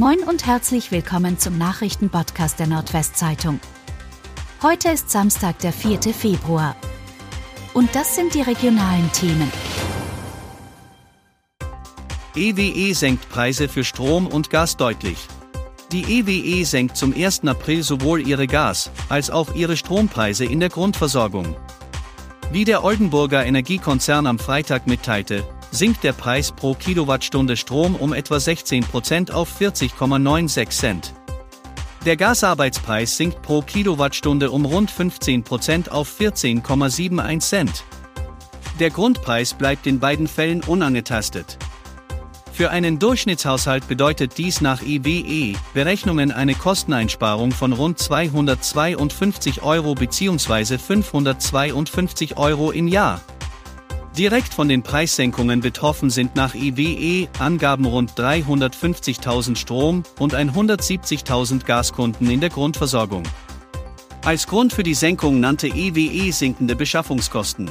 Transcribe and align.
Moin 0.00 0.20
und 0.20 0.46
herzlich 0.46 0.92
willkommen 0.92 1.38
zum 1.38 1.58
Nachrichtenpodcast 1.58 2.58
der 2.58 2.66
Nordwestzeitung. 2.68 3.60
Heute 4.62 4.88
ist 4.88 5.10
Samstag, 5.10 5.58
der 5.58 5.74
4. 5.74 6.00
Februar. 6.14 6.74
Und 7.74 7.94
das 7.94 8.16
sind 8.16 8.32
die 8.32 8.40
regionalen 8.40 9.12
Themen. 9.12 9.52
EWE 12.34 12.62
e 12.62 12.92
senkt 12.94 13.28
Preise 13.28 13.68
für 13.68 13.84
Strom 13.84 14.26
und 14.26 14.48
Gas 14.48 14.78
deutlich. 14.78 15.18
Die 15.92 16.20
EWE 16.20 16.60
e 16.60 16.64
senkt 16.64 16.96
zum 16.96 17.14
1. 17.14 17.44
April 17.44 17.82
sowohl 17.82 18.26
ihre 18.26 18.46
Gas- 18.46 18.90
als 19.10 19.28
auch 19.28 19.54
ihre 19.54 19.76
Strompreise 19.76 20.46
in 20.46 20.60
der 20.60 20.70
Grundversorgung. 20.70 21.54
Wie 22.50 22.64
der 22.64 22.84
Oldenburger 22.84 23.44
Energiekonzern 23.44 24.26
am 24.26 24.38
Freitag 24.38 24.86
mitteilte, 24.86 25.44
sinkt 25.70 26.04
der 26.04 26.12
Preis 26.12 26.52
pro 26.52 26.74
Kilowattstunde 26.74 27.56
Strom 27.56 27.94
um 27.94 28.12
etwa 28.12 28.36
16% 28.36 29.30
auf 29.32 29.60
40,96 29.60 30.70
Cent. 30.70 31.14
Der 32.04 32.16
Gasarbeitspreis 32.16 33.16
sinkt 33.16 33.42
pro 33.42 33.60
Kilowattstunde 33.62 34.50
um 34.50 34.64
rund 34.64 34.90
15% 34.90 35.90
auf 35.90 36.10
14,71 36.18 37.40
Cent. 37.40 37.84
Der 38.78 38.90
Grundpreis 38.90 39.52
bleibt 39.52 39.86
in 39.86 40.00
beiden 40.00 40.26
Fällen 40.26 40.62
unangetastet. 40.62 41.58
Für 42.52 42.70
einen 42.70 42.98
Durchschnittshaushalt 42.98 43.86
bedeutet 43.88 44.38
dies 44.38 44.60
nach 44.60 44.82
IWE 44.82 45.56
Berechnungen 45.72 46.32
eine 46.32 46.54
Kosteneinsparung 46.54 47.52
von 47.52 47.72
rund 47.72 47.98
252 47.98 49.62
Euro 49.62 49.94
bzw. 49.94 50.78
552 50.78 52.36
Euro 52.36 52.70
im 52.70 52.88
Jahr. 52.88 53.20
Direkt 54.20 54.52
von 54.52 54.68
den 54.68 54.82
Preissenkungen 54.82 55.60
betroffen 55.60 56.10
sind 56.10 56.36
nach 56.36 56.54
IWE 56.54 57.26
Angaben 57.38 57.86
rund 57.86 58.12
350.000 58.20 59.56
Strom- 59.56 60.02
und 60.18 60.34
170.000 60.34 61.64
Gaskunden 61.64 62.30
in 62.30 62.42
der 62.42 62.50
Grundversorgung. 62.50 63.22
Als 64.22 64.46
Grund 64.46 64.74
für 64.74 64.82
die 64.82 64.92
Senkung 64.92 65.40
nannte 65.40 65.68
IWE 65.68 66.32
sinkende 66.32 66.76
Beschaffungskosten. 66.76 67.70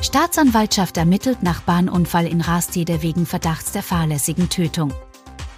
Staatsanwaltschaft 0.00 0.98
ermittelt 0.98 1.42
nach 1.42 1.62
Bahnunfall 1.62 2.28
in 2.28 2.40
Rastede 2.40 3.02
wegen 3.02 3.26
Verdachts 3.26 3.72
der 3.72 3.82
fahrlässigen 3.82 4.50
Tötung. 4.50 4.94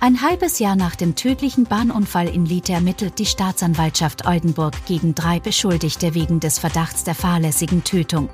Ein 0.01 0.23
halbes 0.23 0.59
Jahr 0.59 0.75
nach 0.75 0.97
dem 0.97 1.17
tödlichen 1.17 1.65
Bahnunfall 1.65 2.29
in 2.29 2.47
Liete 2.47 2.73
ermittelt 2.73 3.19
die 3.19 3.27
Staatsanwaltschaft 3.27 4.27
Oldenburg 4.27 4.73
gegen 4.87 5.15
drei 5.15 5.39
Beschuldigte 5.39 6.15
wegen 6.15 6.41
des 6.41 6.59
Verdachts 6.59 7.05
der 7.05 7.15
fahrlässigen 7.15 7.85
Tötung. 7.85 8.31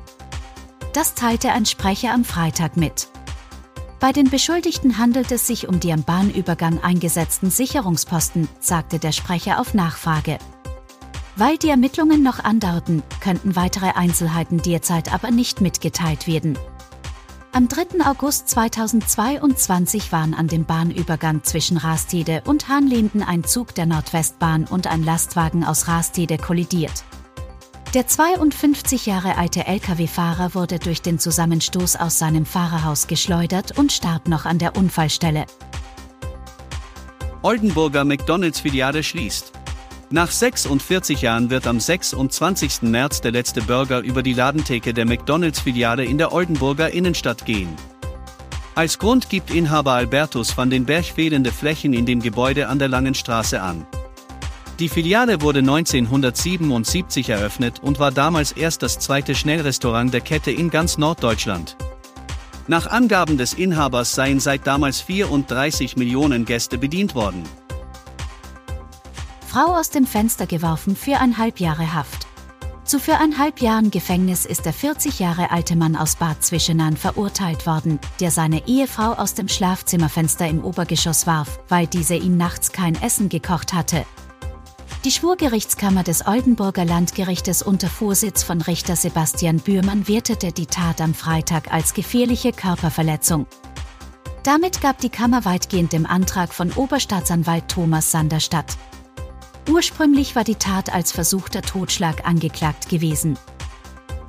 Das 0.93 1.15
teilte 1.15 1.53
ein 1.53 1.65
Sprecher 1.65 2.12
am 2.12 2.23
Freitag 2.23 2.77
mit. 2.77 3.09
Bei 3.98 4.12
den 4.12 4.29
Beschuldigten 4.29 4.99
handelt 4.99 5.33
es 5.33 5.47
sich 5.47 5.67
um 5.69 5.81
die 5.81 5.93
am 5.93 6.03
Bahnübergang 6.03 6.83
eingesetzten 6.83 7.51
Sicherungsposten, 7.51 8.47
sagte 8.61 8.99
der 8.99 9.12
Sprecher 9.12 9.59
auf 9.59 9.73
Nachfrage. 9.73 10.39
Weil 11.37 11.57
die 11.57 11.71
Ermittlungen 11.71 12.23
noch 12.23 12.45
andauerten, 12.45 13.03
könnten 13.21 13.57
weitere 13.57 13.93
Einzelheiten 13.93 14.61
derzeit 14.61 15.15
aber 15.15 15.31
nicht 15.31 15.62
mitgeteilt 15.62 16.27
werden. 16.27 16.59
Am 17.53 17.69
3. 17.69 18.05
August 18.05 18.51
2022 18.51 20.12
waren 20.12 20.34
an 20.34 20.49
dem 20.49 20.65
Bahnübergang 20.65 21.43
zwischen 21.43 21.79
Rastede 21.79 22.43
und 22.45 22.69
Hahnlinden 22.69 23.23
ein 23.23 23.45
Zug 23.45 23.75
der 23.75 23.87
Nordwestbahn 23.87 24.65
und 24.65 24.87
ein 24.87 25.05
Lastwagen 25.05 25.65
aus 25.65 25.89
Rastede 25.89 26.37
kollidiert. 26.37 27.05
Der 27.95 28.07
52 28.07 29.05
Jahre 29.05 29.37
alte 29.37 29.67
Lkw-Fahrer 29.67 30.55
wurde 30.55 30.79
durch 30.79 31.03
den 31.03 31.19
Zusammenstoß 31.19 31.97
aus 31.97 32.19
seinem 32.19 32.47
Fahrerhaus 32.47 33.07
geschleudert 33.07 33.77
und 33.77 33.93
starb 33.93 34.29
noch 34.29 34.47
an 34.47 34.59
der 34.59 34.77
Unfallstelle. 34.77 35.45
Oldenburger 37.43 38.07
McDonalds-Filiale 38.07 39.03
schließt. 39.03 39.53
Nach 40.09 40.31
46 40.31 41.21
Jahren 41.21 41.51
wird 41.51 41.67
am 41.67 41.79
26. 41.79 42.81
März 42.83 43.21
der 43.21 43.33
letzte 43.33 43.61
Burger 43.61 44.00
über 44.00 44.22
die 44.22 44.33
Ladentheke 44.33 44.95
der 44.95 45.05
McDonalds-Filiale 45.05 46.06
in 46.06 46.16
der 46.16 46.33
Oldenburger 46.33 46.95
Innenstadt 46.95 47.45
gehen. 47.45 47.77
Als 48.75 48.99
Grund 48.99 49.28
gibt 49.28 49.50
Inhaber 49.50 49.93
Albertus 49.93 50.56
van 50.56 50.71
den 50.71 50.87
Berg 50.87 51.05
fehlende 51.05 51.53
Flächen 51.53 51.93
in 51.93 52.06
dem 52.06 52.22
Gebäude 52.22 52.69
an 52.69 52.78
der 52.78 52.89
Langen 52.89 53.15
Straße 53.15 53.61
an. 53.61 53.87
Die 54.82 54.88
Filiale 54.88 55.43
wurde 55.43 55.60
1977 55.60 57.28
eröffnet 57.28 57.78
und 57.84 58.00
war 58.00 58.10
damals 58.10 58.50
erst 58.50 58.82
das 58.82 58.98
zweite 58.98 59.37
Schnellrestaurant 59.37 60.12
der 60.12 60.22
Kette 60.22 60.50
in 60.50 60.70
ganz 60.70 60.98
Norddeutschland. 60.98 61.76
Nach 62.66 62.88
Angaben 62.88 63.38
des 63.38 63.54
Inhabers 63.54 64.12
seien 64.12 64.41
seit 64.41 64.66
damals 64.66 65.00
34 65.00 65.97
Millionen 65.97 66.44
Gäste 66.47 66.78
bedient 66.78 67.15
worden. 67.15 67.44
Frau 69.47 69.66
aus 69.66 69.91
dem 69.91 70.04
Fenster 70.04 70.48
geworfen 70.48 70.97
für 70.97 71.15
eineinhalb 71.19 71.60
Jahre 71.60 71.94
Haft. 71.94 72.26
Zu 72.82 72.98
viereinhalb 72.98 73.60
Jahren 73.60 73.92
Gefängnis 73.92 74.44
ist 74.44 74.66
der 74.66 74.72
40 74.72 75.21
Jahre 75.21 75.53
alte 75.53 75.76
Mann 75.76 75.94
aus 75.94 76.16
Bad 76.16 76.42
Zwischenahn 76.42 76.97
verurteilt 76.97 77.66
worden, 77.66 78.00
der 78.19 78.32
seine 78.32 78.66
Ehefrau 78.66 79.12
aus 79.12 79.34
dem 79.34 79.47
Schlafzimmerfenster 79.47 80.48
im 80.48 80.65
Obergeschoss 80.65 81.28
warf, 81.28 81.60
weil 81.69 81.87
diese 81.87 82.16
ihm 82.16 82.37
nachts 82.37 82.72
kein 82.72 83.00
Essen 83.00 83.28
gekocht 83.28 83.72
hatte. 83.75 84.04
Die 85.05 85.11
Schwurgerichtskammer 85.11 86.05
des 86.05 86.29
Oldenburger 86.29 86.85
Landgerichtes 86.85 87.61
unter 87.63 87.89
Vorsitz 87.89 88.45
von 88.45 88.61
Richter 88.61 88.95
Sebastian 88.95 89.57
Bührmann 89.57 90.07
wertete 90.07 90.53
die 90.53 90.67
Tat 90.67 91.01
am 91.01 91.13
Freitag 91.13 91.73
als 91.73 91.93
gefährliche 91.93 92.53
Körperverletzung. 92.53 93.47
Damit 94.45 94.81
gab 94.81 95.01
die 95.01 95.09
Kammer 95.09 95.45
weitgehend 95.45 95.93
dem 95.93 96.07
Antrag 96.07 96.55
von 96.55 96.71
Oberstaatsanwalt 96.71 97.67
Thomas 97.67 98.13
Sander 98.13 98.39
statt. 98.39 98.77
Ursprünglich 99.69 100.37
war 100.37 100.45
die 100.45 100.55
Tat 100.55 100.95
als 100.95 101.11
versuchter 101.11 101.63
Totschlag 101.63 102.25
angeklagt 102.25 102.89
gewesen. 102.89 103.37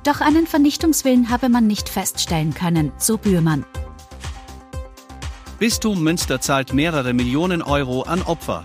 Doch 0.02 0.20
einen 0.20 0.48
Vernichtungswillen 0.48 1.30
habe 1.30 1.50
man 1.50 1.68
nicht 1.68 1.88
feststellen 1.88 2.52
können, 2.52 2.90
so 2.98 3.16
Bührmann. 3.16 3.64
Bistum 5.60 6.02
Münster 6.02 6.40
zahlt 6.40 6.72
mehrere 6.72 7.12
Millionen 7.12 7.62
Euro 7.62 8.02
an 8.02 8.22
Opfer. 8.22 8.64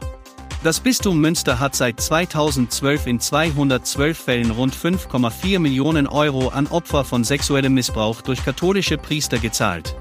Das 0.61 0.81
Bistum 0.81 1.21
Münster 1.21 1.61
hat 1.61 1.73
seit 1.73 2.01
2012 2.01 3.07
in 3.07 3.19
212 3.21 4.17
Fällen 4.17 4.51
rund 4.51 4.75
5,4 4.75 5.57
Millionen 5.57 6.05
Euro 6.05 6.49
an 6.49 6.67
Opfer 6.67 7.05
von 7.05 7.23
sexuellem 7.23 7.73
Missbrauch 7.73 8.19
durch 8.21 8.43
katholische 8.43 8.97
Priester 8.97 9.37
gezahlt. 9.37 9.95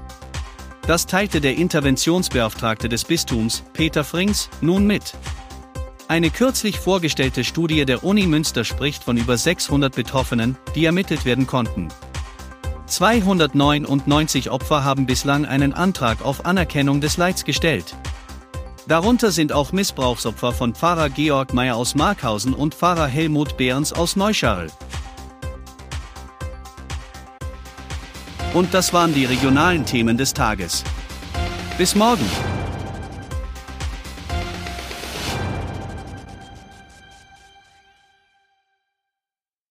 Das 0.85 1.05
teilte 1.05 1.39
der 1.39 1.55
Interventionsbeauftragte 1.55 2.89
des 2.89 3.05
Bistums, 3.05 3.63
Peter 3.71 4.03
Frings, 4.03 4.49
nun 4.59 4.85
mit. 4.85 5.13
Eine 6.09 6.29
kürzlich 6.29 6.77
vorgestellte 6.77 7.45
Studie 7.45 7.85
der 7.85 8.03
Uni 8.03 8.27
Münster 8.27 8.65
spricht 8.65 9.05
von 9.05 9.15
über 9.15 9.37
600 9.37 9.95
Betroffenen, 9.95 10.57
die 10.75 10.83
ermittelt 10.83 11.23
werden 11.23 11.47
konnten. 11.47 11.87
299 12.87 14.49
Opfer 14.49 14.83
haben 14.83 15.05
bislang 15.05 15.45
einen 15.45 15.71
Antrag 15.71 16.21
auf 16.25 16.45
Anerkennung 16.45 16.99
des 16.99 17.15
Leids 17.15 17.45
gestellt. 17.45 17.95
Darunter 18.89 19.29
sind 19.29 19.53
auch 19.53 19.71
Missbrauchsopfer 19.71 20.51
von 20.51 20.73
Pfarrer 20.73 21.11
Georg 21.11 21.53
Meyer 21.53 21.75
aus 21.75 21.93
Markhausen 21.93 22.55
und 22.55 22.73
Pfarrer 22.73 23.05
Helmut 23.05 23.55
Behrens 23.55 23.93
aus 23.93 24.15
Neuscharl. 24.15 24.71
Und 28.55 28.73
das 28.73 28.91
waren 28.91 29.13
die 29.13 29.25
regionalen 29.25 29.85
Themen 29.85 30.17
des 30.17 30.33
Tages. 30.33 30.83
Bis 31.77 31.93
morgen! 31.93 32.25